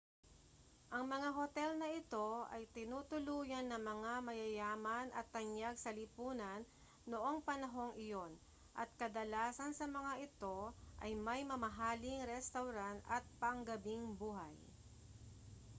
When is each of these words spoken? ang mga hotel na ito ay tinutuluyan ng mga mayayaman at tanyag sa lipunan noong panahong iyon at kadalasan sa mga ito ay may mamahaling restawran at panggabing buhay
ang 0.95 1.05
mga 1.13 1.29
hotel 1.37 1.71
na 1.79 1.87
ito 2.01 2.29
ay 2.55 2.63
tinutuluyan 2.77 3.67
ng 3.69 3.83
mga 3.91 4.11
mayayaman 4.27 5.07
at 5.19 5.25
tanyag 5.35 5.75
sa 5.79 5.93
lipunan 5.99 6.61
noong 7.11 7.37
panahong 7.47 7.93
iyon 8.05 8.31
at 8.81 8.89
kadalasan 9.01 9.71
sa 9.77 9.85
mga 9.97 10.13
ito 10.27 10.59
ay 11.05 11.11
may 11.25 11.41
mamahaling 11.51 12.25
restawran 12.33 12.97
at 13.15 13.21
panggabing 13.41 14.03
buhay 14.21 14.53